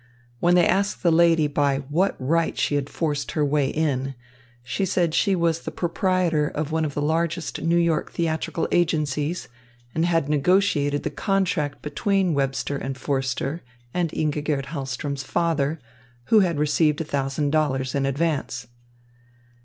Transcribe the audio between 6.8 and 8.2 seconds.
of the largest New York